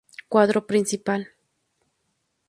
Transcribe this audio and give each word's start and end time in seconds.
Cuadro 0.29 0.65
Principal 0.65 1.21